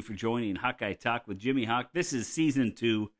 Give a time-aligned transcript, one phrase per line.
[0.00, 1.90] for joining Hawkeye Talk with Jimmy Hawk.
[1.92, 3.10] This is season two,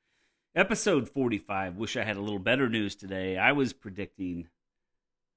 [0.54, 1.76] episode 45.
[1.76, 3.36] Wish I had a little better news today.
[3.36, 4.48] I was predicting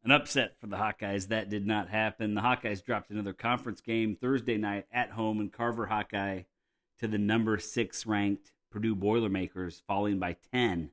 [0.03, 1.27] an upset for the Hawkeyes.
[1.27, 2.33] That did not happen.
[2.33, 6.43] The Hawkeyes dropped another conference game Thursday night at home in Carver Hawkeye
[6.99, 10.91] to the number six ranked Purdue Boilermakers, falling by 10,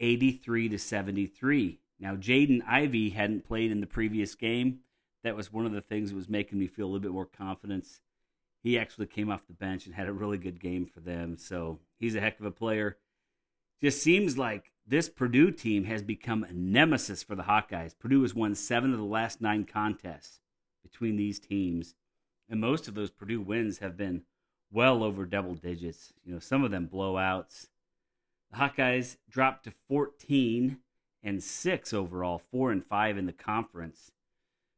[0.00, 1.80] 83 to 73.
[1.98, 4.80] Now, Jaden Ivey hadn't played in the previous game.
[5.24, 7.26] That was one of the things that was making me feel a little bit more
[7.26, 8.00] confidence.
[8.62, 11.36] He actually came off the bench and had a really good game for them.
[11.36, 12.98] So he's a heck of a player.
[13.80, 17.98] Just seems like this Purdue team has become a nemesis for the Hawkeyes.
[17.98, 20.40] Purdue has won seven of the last nine contests
[20.82, 21.94] between these teams.
[22.48, 24.22] And most of those Purdue wins have been
[24.70, 26.12] well over double digits.
[26.24, 27.68] You know, some of them blowouts.
[28.50, 30.78] The Hawkeyes dropped to 14
[31.22, 34.12] and six overall, four and five in the conference,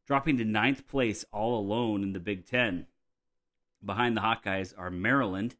[0.06, 2.86] dropping to ninth place all alone in the Big Ten.
[3.84, 5.56] Behind the Hawkeyes are Maryland,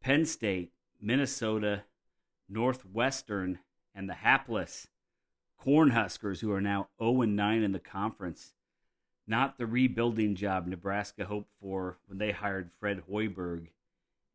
[0.00, 1.84] Penn State, Minnesota,
[2.48, 3.58] Northwestern,
[3.94, 4.88] and the hapless
[5.64, 8.52] Cornhuskers, who are now 0 9 in the conference.
[9.26, 13.68] Not the rebuilding job Nebraska hoped for when they hired Fred Hoiberg.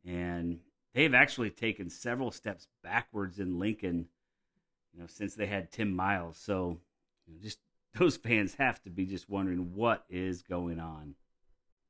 [0.03, 0.59] And
[0.93, 4.07] they've actually taken several steps backwards in Lincoln
[4.93, 6.37] you know, since they had Tim Miles.
[6.37, 6.79] So
[7.27, 7.59] you know, just
[7.95, 11.15] those fans have to be just wondering what is going on.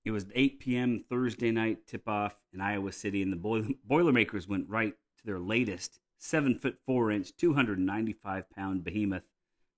[0.10, 1.06] It was 8 p.m.
[1.08, 6.00] Thursday night tip off in Iowa City, and the Boilermakers went right to their latest
[6.18, 9.22] seven foot four inch, 295 pound behemoth,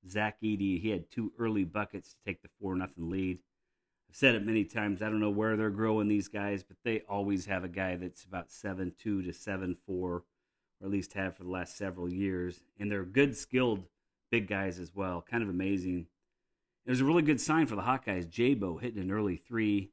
[0.09, 0.81] Zach Edey.
[0.81, 3.39] He had two early buckets to take the 4 nothing lead.
[4.09, 5.01] I've said it many times.
[5.01, 8.23] I don't know where they're growing these guys, but they always have a guy that's
[8.23, 10.23] about seven two to seven four
[10.79, 12.63] or at least have for the last several years.
[12.79, 13.83] And they're good, skilled
[14.31, 15.25] big guys as well.
[15.29, 16.07] Kind of amazing.
[16.85, 18.29] It was a really good sign for the Hawkeyes.
[18.29, 19.91] Jabo hitting an early three.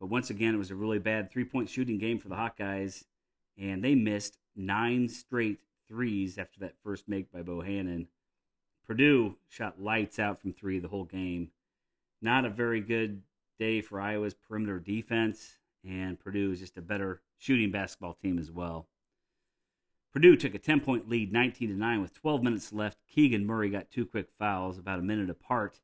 [0.00, 3.04] But once again, it was a really bad three point shooting game for the Hawkeyes.
[3.58, 8.06] And they missed nine straight threes after that first make by Bohannon.
[8.86, 11.50] Purdue shot lights out from three the whole game.
[12.22, 13.22] Not a very good
[13.58, 15.58] day for Iowa's perimeter defense.
[15.86, 18.88] And Purdue is just a better shooting basketball team as well.
[20.12, 22.98] Purdue took a 10 point lead, 19 to 9, with 12 minutes left.
[23.06, 25.80] Keegan Murray got two quick fouls, about a minute apart.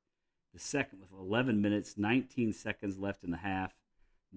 [0.53, 3.75] The second with 11 minutes, 19 seconds left in the half.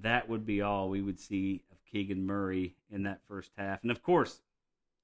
[0.01, 3.81] That would be all we would see of Keegan Murray in that first half.
[3.81, 4.41] And of course,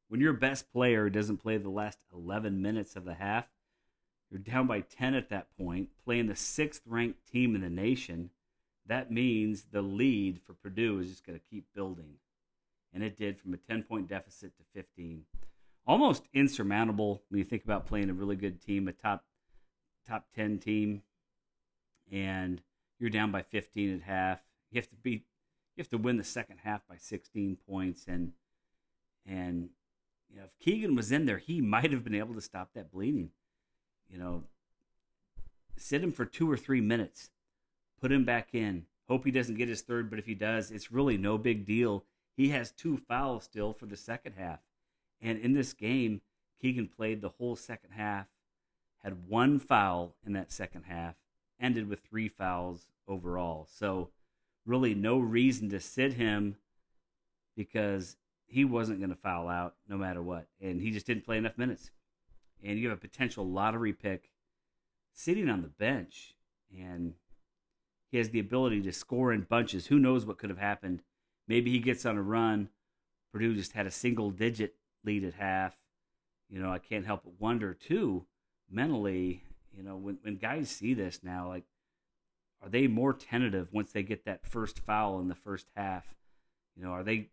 [0.07, 3.45] when your best player doesn't play the last 11 minutes of the half,
[4.29, 8.29] you're down by 10 at that point, playing the sixth ranked team in the nation.
[8.85, 12.15] That means the lead for Purdue is just going to keep building
[12.95, 15.25] and it did from a 10 point deficit to 15.
[15.85, 19.25] Almost insurmountable when you think about playing a really good team, a top
[20.07, 21.03] top 10 team,
[22.11, 22.61] and
[22.97, 24.39] you're down by 15 at half.
[24.75, 25.23] You have to beat,
[25.75, 28.33] you have to win the second half by 16 points, and
[29.25, 29.69] and
[30.29, 32.91] you know if Keegan was in there, he might have been able to stop that
[32.91, 33.31] bleeding.
[34.09, 34.43] You know,
[35.77, 37.31] sit him for two or three minutes,
[37.99, 38.85] put him back in.
[39.07, 42.05] Hope he doesn't get his third, but if he does, it's really no big deal
[42.35, 44.59] he has two fouls still for the second half.
[45.21, 46.21] And in this game,
[46.61, 48.27] Keegan played the whole second half,
[49.03, 51.15] had one foul in that second half,
[51.59, 53.67] ended with three fouls overall.
[53.71, 54.09] So,
[54.65, 56.55] really, no reason to sit him
[57.55, 60.47] because he wasn't going to foul out no matter what.
[60.61, 61.91] And he just didn't play enough minutes.
[62.63, 64.31] And you have a potential lottery pick
[65.13, 66.35] sitting on the bench,
[66.75, 67.13] and
[68.11, 69.87] he has the ability to score in bunches.
[69.87, 71.01] Who knows what could have happened
[71.47, 72.69] Maybe he gets on a run.
[73.31, 75.75] Purdue just had a single digit lead at half.
[76.49, 78.25] You know, I can't help but wonder too,
[78.69, 79.43] mentally,
[79.75, 81.63] you know, when, when guys see this now, like,
[82.61, 86.15] are they more tentative once they get that first foul in the first half?
[86.75, 87.29] You know, are they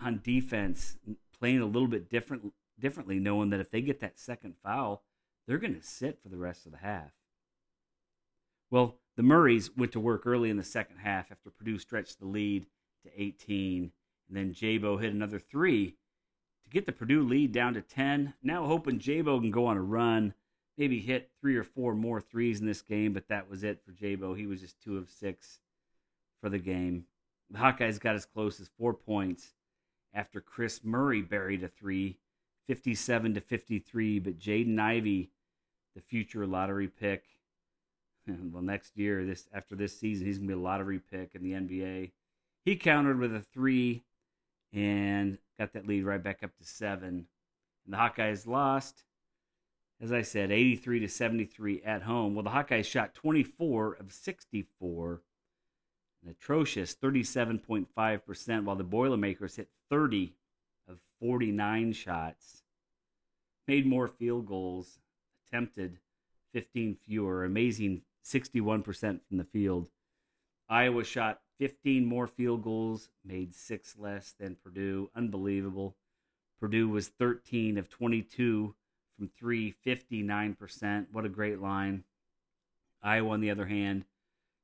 [0.00, 0.96] on defense
[1.38, 5.02] playing a little bit different differently, knowing that if they get that second foul,
[5.46, 7.12] they're going to sit for the rest of the half?
[8.70, 12.26] Well, the Murrays went to work early in the second half after Purdue stretched the
[12.26, 12.66] lead
[13.02, 13.90] to 18.
[14.28, 15.96] And then Jabo hit another three
[16.64, 18.34] to get the Purdue lead down to 10.
[18.42, 20.34] Now hoping Jabo can go on a run,
[20.78, 23.92] maybe hit three or four more threes in this game, but that was it for
[23.92, 24.36] Jabo.
[24.36, 25.58] He was just two of six
[26.40, 27.04] for the game.
[27.50, 29.54] The Hawkeyes got as close as four points
[30.14, 32.18] after Kris Murray buried a three,
[32.68, 34.18] 57 to 53.
[34.20, 35.30] But Jaden Ivey,
[35.96, 37.24] the future lottery pick,
[38.52, 41.52] well, next year, this after this season, he's gonna be a lottery pick in the
[41.52, 42.12] NBA.
[42.64, 44.04] He countered with a three
[44.72, 47.26] and got that lead right back up to seven.
[47.84, 49.04] And the Hawkeyes lost,
[50.00, 52.34] as I said, 83 to 73 at home.
[52.34, 55.22] Well, the Hawkeyes shot 24 of 64
[56.22, 60.34] an atrocious 37.5%, while the Boilermakers hit 30
[60.88, 62.62] of 49 shots,
[63.66, 64.98] made more field goals,
[65.46, 65.98] attempted
[66.52, 68.84] 15 fewer, amazing 61%
[69.28, 69.88] from the field.
[70.68, 75.10] Iowa shot 15 more field goals, made six less than Purdue.
[75.14, 75.96] Unbelievable.
[76.60, 78.74] Purdue was 13 of 22
[79.18, 81.06] from three, 59%.
[81.12, 82.04] What a great line.
[83.02, 84.04] Iowa, on the other hand,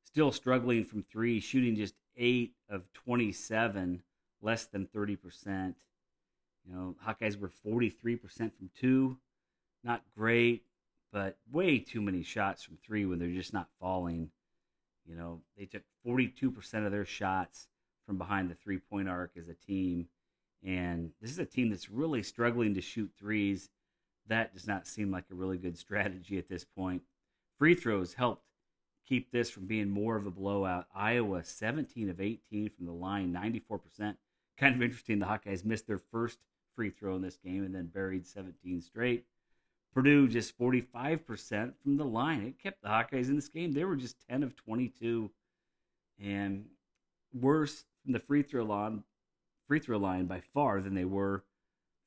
[0.05, 4.03] still struggling from three, shooting just eight of 27,
[4.41, 5.75] less than 30%.
[6.67, 8.21] You know, Hawkeyes were 43%
[8.56, 9.19] from two.
[9.83, 10.62] Not great,
[11.12, 14.31] but way too many shots from three when they're just not falling.
[15.06, 17.69] You know, they took 42% of their shots
[18.06, 20.09] from behind the three point arc as a team.
[20.62, 23.69] And this is a team that's really struggling to shoot threes.
[24.29, 27.03] That does not seem like a really good strategy at this point.
[27.59, 28.44] Free throws helped
[29.06, 30.87] keep this from being more of a blowout.
[30.94, 34.17] Iowa, 17 of 18 from the line, 94%.
[34.56, 35.19] Kind of interesting.
[35.19, 36.38] The Hawkeyes missed their first
[36.75, 39.26] free throw in this game and then buried 17 straight.
[39.93, 42.43] Purdue just 45% from the line.
[42.43, 43.73] It kept the Hawkeyes in this game.
[43.73, 45.31] They were just 10 of 22
[46.23, 46.67] and
[47.32, 49.05] worse from the free throw line,
[49.69, 51.44] free throw line by far than they were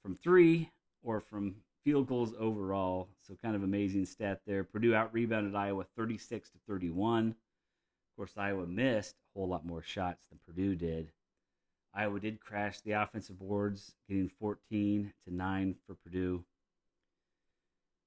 [0.02, 0.72] from three
[1.02, 1.56] or from
[1.88, 3.08] field goals overall.
[3.26, 4.66] So kind of amazing stat there.
[4.66, 7.30] Purdue out rebounded Iowa 36 to 31.
[7.30, 7.36] Of
[8.18, 11.14] course, Iowa missed a whole lot more shots than Purdue did.
[11.94, 16.44] Iowa did crash the offensive boards, getting 14 to 9 for Purdue.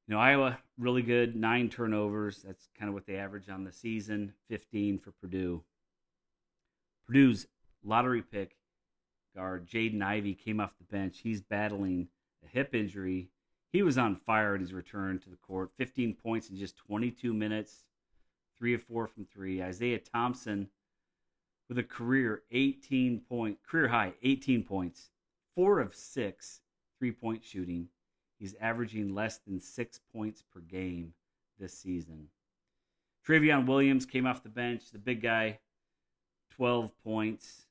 [0.06, 2.43] You know, Iowa really good, nine turnovers.
[2.43, 4.35] That's kind of what they average on the season.
[4.50, 5.62] 15 for Purdue.
[7.06, 7.47] Purdue's
[7.82, 8.59] lottery pick
[9.35, 11.21] guard Jaden Ivey came off the bench.
[11.23, 12.09] He's battling
[12.44, 13.31] a hip injury.
[13.72, 15.70] He was on fire at his return to the court.
[15.76, 17.84] 15 points in just 22 minutes,
[18.58, 19.62] three of four from three.
[19.62, 20.69] Isaiah Thompson
[21.69, 25.11] with a career 18 point career high 18 points,
[25.55, 26.61] four of six
[26.99, 27.88] three point shooting.
[28.38, 31.14] He's averaging less than six points per game
[31.58, 32.28] this season.
[33.26, 35.61] Trevion Williams came off the bench, the big guy,
[36.56, 37.67] 12 points,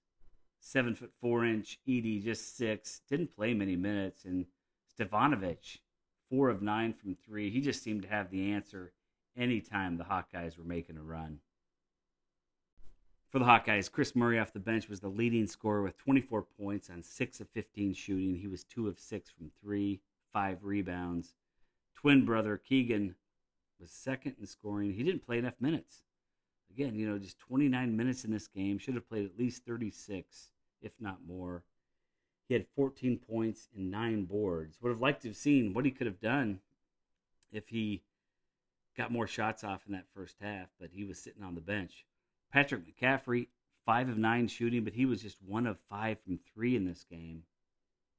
[0.60, 1.80] seven foot four inch.
[1.88, 4.46] Edey just six, didn't play many minutes, and
[4.98, 5.80] Stefanovic,
[6.30, 7.50] four of nine from three.
[7.50, 8.94] He just seemed to have the answer
[9.38, 11.40] anytime the Hawkeyes were making a run.
[13.30, 16.90] For the Hawkeyes, Kris Murray off the bench was the leading scorer with 24 points
[16.90, 18.36] on 6 of 15 shooting.
[18.36, 21.36] He was 2 of 6 from 3 five rebounds.
[21.96, 23.16] Twin brother Keegan
[23.80, 24.94] was second in scoring.
[24.94, 26.04] He didn't play enough minutes.
[26.72, 28.78] Again, you know, just 29 minutes in this game.
[28.78, 30.52] Should have played at least 36,
[30.82, 31.64] if not more.
[32.50, 34.80] He had 14 points and nine boards.
[34.82, 36.62] Would have liked to have seen what he could have done
[37.52, 38.02] if he
[38.98, 42.06] got more shots off in that first half, but he was sitting on the bench.
[42.52, 43.50] Patrick McCaffery,
[43.86, 47.06] five of nine shooting, but he was just one of five from three in this
[47.08, 47.44] game.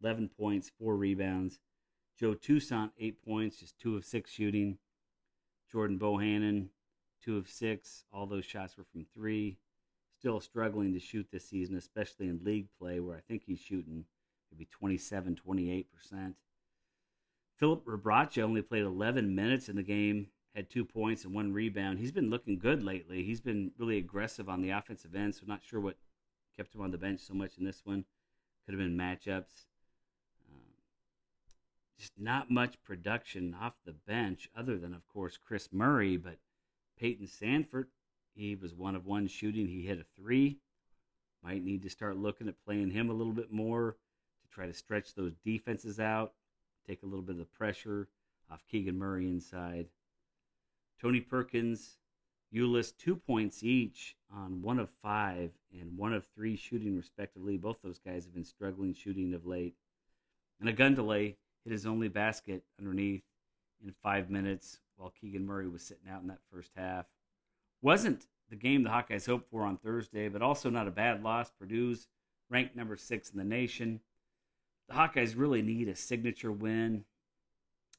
[0.00, 1.58] 11 points, four rebounds.
[2.16, 4.78] Joe Toussaint, eight points, just two of six shooting.
[5.72, 6.68] Jordan Bohannon,
[7.20, 8.04] two of six.
[8.12, 9.58] All those shots were from three.
[10.20, 14.04] Still struggling to shoot this season, especially in league play, where I think he's shooting
[14.50, 16.35] maybe 27, 28%.
[17.56, 21.99] Filip Rebraca only played 11 minutes in the game, had two points and one rebound.
[21.99, 23.23] He's been looking good lately.
[23.23, 25.97] He's been really aggressive on the offensive end, so not sure what
[26.57, 28.04] kept him on the bench so much in this one.
[28.64, 29.66] Could have been matchups
[30.49, 30.61] um,
[31.99, 36.16] just not much production off the bench, other than, of course, Kris Murray.
[36.16, 36.38] But
[36.99, 37.87] Payton Sandfort,
[38.35, 39.66] he was one of one shooting.
[39.66, 40.59] He hit a three.
[41.42, 43.97] Might need to start looking at playing him a little bit more
[44.61, 46.35] try to stretch those defenses out,
[46.87, 48.09] take a little bit of the pressure
[48.52, 49.87] off Keegan Murray inside.
[51.00, 51.97] Tony Perkins,
[52.55, 57.57] Ulis, two points each on one of five and one of three shooting, respectively.
[57.57, 59.76] Both those guys have been struggling shooting of late.
[60.61, 63.23] And Ogundele hit his only basket underneath
[63.83, 67.07] in five minutes while Keegan Murray was sitting out in that first half.
[67.81, 71.50] Wasn't the game the Hawkeyes hoped for on Thursday, but also not a bad loss.
[71.59, 72.09] Purdue's
[72.50, 74.00] ranked number six in the nation.
[74.90, 77.04] The Hawkeyes really need a signature win,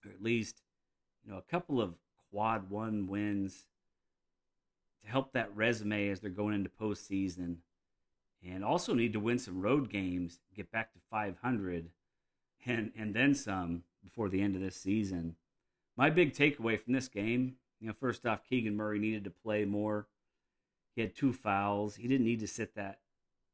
[0.06, 0.62] or at least,
[1.24, 1.96] you know, a couple of
[2.30, 3.68] quad one wins
[5.02, 7.58] to help that resume as they're going into postseason.
[8.46, 11.92] And also need to win some road games, get back to 500
[12.66, 15.38] and and then some before the end of this season.
[15.96, 19.64] My big takeaway from this game, you know, first off, Keegan Murray needed to play
[19.64, 20.08] more.
[20.94, 21.96] He had two fouls.
[21.96, 23.00] He didn't need to sit that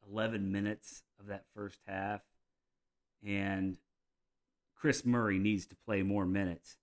[0.10, 2.22] 11 minutes of that first half.
[3.26, 3.78] And
[4.76, 6.78] Kris Murray needs to play more minutes.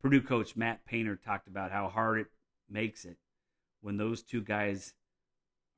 [0.00, 2.26] Purdue coach Matt Painter talked about how hard it
[2.68, 3.18] makes it
[3.80, 4.94] when those two guys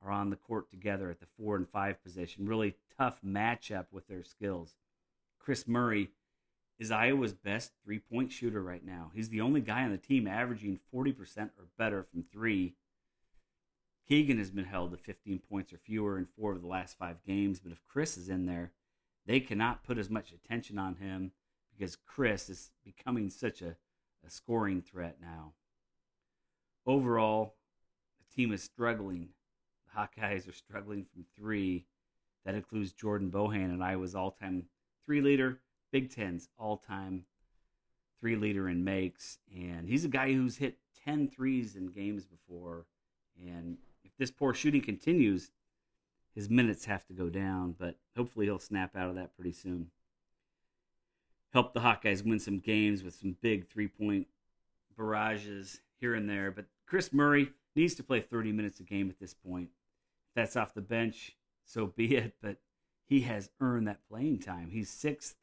[0.03, 2.47] are on the court together at the four and five position.
[2.47, 4.75] Really tough matchup with their skills.
[5.39, 6.09] Kris Murray
[6.79, 9.11] is Iowa's best three point shooter right now.
[9.13, 11.15] He's the only guy on the team averaging 40%
[11.57, 12.75] or better from three.
[14.07, 17.17] Keegan has been held to 15 points or fewer in four of the last five
[17.25, 18.71] games, but if Kris is in there,
[19.25, 21.31] they cannot put as much attention on him
[21.77, 23.75] because Kris is becoming such a,
[24.25, 25.53] a scoring threat now.
[26.85, 27.55] Overall,
[28.19, 29.29] the team is struggling.
[29.87, 31.85] The Hawkeyes are struggling from three.
[32.45, 34.65] That includes Jordan Bohannon Iowa's all time
[35.05, 35.59] three leader
[35.95, 37.23] Big Ten's all time
[38.19, 39.37] three leader in makes.
[39.55, 42.85] And he's a guy who's hit 10 threes in games before.
[43.39, 45.51] And if this poor shooting continues,
[46.35, 49.89] his minutes have to go down, but hopefully he'll snap out of that pretty soon.
[51.53, 54.27] Help the Hawkeyes win some games with some big three point
[54.97, 56.51] barrages here and there.
[56.51, 59.69] But Kris Murray needs to play 30 minutes a game at this point.
[60.29, 62.35] If that's off the bench, so be it.
[62.41, 62.57] But
[63.05, 64.71] he has earned that playing time.
[64.71, 65.35] He's sixth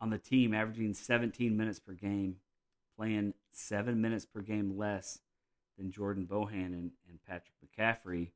[0.00, 2.36] on the team, averaging 17 minutes per game,
[2.96, 5.20] playing seven minutes per game less
[5.78, 8.30] than Jordan Bohannon and Patrick McCaffery.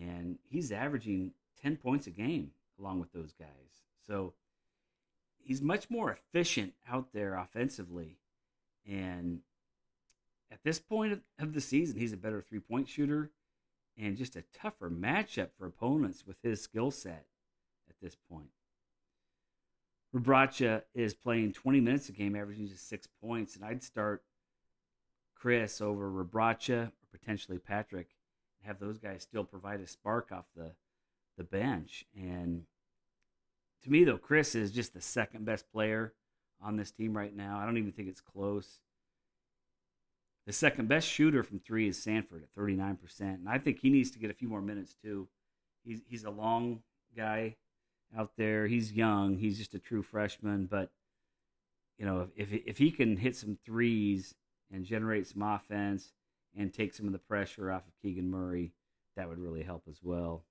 [0.00, 3.48] And he's averaging 10 points a game along with those guys.
[4.06, 4.34] So
[5.42, 8.18] he's much more efficient out there offensively.
[8.86, 9.40] And
[10.50, 13.30] at this point of the season, he's a better three point shooter
[13.96, 17.26] and just a tougher matchup for opponents with his skill set
[17.88, 18.50] at this point.
[20.14, 24.22] Rebraca is playing 20 minutes a game, averaging just six points, and I'd start
[25.34, 28.08] Kris over Rebraca or potentially Patrick
[28.62, 30.72] have those guys still provide a spark off the
[31.38, 32.04] the bench.
[32.14, 32.64] And
[33.84, 36.12] to me, though, Kris is just the second best player
[36.60, 37.58] on this team right now.
[37.58, 38.80] I don't even think it's close.
[40.46, 42.98] The second best shooter from three is Sandfort at 39%.
[43.20, 45.28] And I think he needs to get a few more minutes, too.
[45.84, 46.80] He's, he's a long
[47.16, 47.56] guy
[48.16, 48.66] out there.
[48.66, 49.38] He's young.
[49.38, 50.66] He's just a true freshman.
[50.66, 50.90] But,
[51.98, 54.34] you know, if, if he can hit some threes
[54.72, 56.12] and generate some offense
[56.56, 58.72] and take some of the pressure off of Keegan Murray,
[59.16, 60.44] that would really help as well.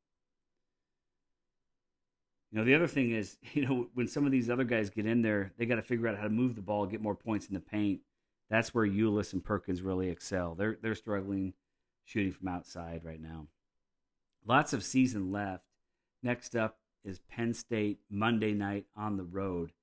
[2.52, 5.06] You know, the other thing is, you know, when some of these other guys get
[5.06, 7.48] in there, they got to figure out how to move the ball, get more points
[7.48, 8.02] in the paint.
[8.50, 10.56] That's where Ulis and Perkins really excel.
[10.56, 11.54] They're they're struggling
[12.06, 13.48] shooting from outside right now.
[14.46, 15.66] Lots of season left.
[16.24, 19.74] Next up is Penn State Monday night on the road.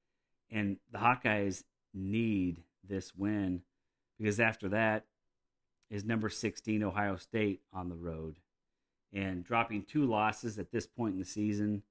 [0.50, 3.62] And the Hawkeyes need this win
[4.18, 5.04] because after that
[5.94, 8.40] is number 16 Ohio State on the road.
[9.12, 11.84] And dropping two losses at this point in the season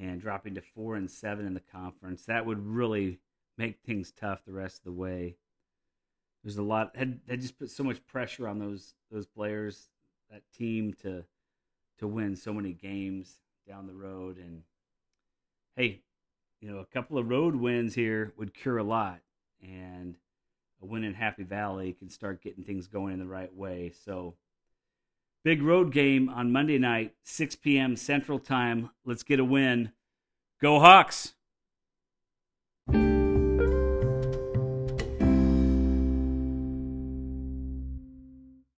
[0.00, 3.18] and dropping to 4 and 7 in the conference, that would really
[3.58, 5.36] make things tough the rest of the way.
[6.42, 9.88] There's a lot had had just put so much pressure on those those players,
[10.30, 11.24] that team to
[11.98, 14.38] to win so many games down the road.
[14.38, 14.62] And
[15.76, 16.00] hey,
[16.60, 19.20] you know, a couple of road wins here would cure a lot.
[19.60, 20.16] And
[20.82, 23.92] a win in Happy Valley can start getting things going in the right way.
[24.04, 24.34] So,
[25.44, 27.96] big road game on Monday night, 6 p.m.
[27.96, 28.90] Central Time.
[29.04, 29.92] Let's get a win.
[30.60, 31.34] Go Hawks!